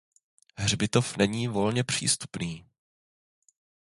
Hřbitov 0.57 1.17
není 1.17 1.47
volně 1.47 1.83
přístupný. 1.83 2.65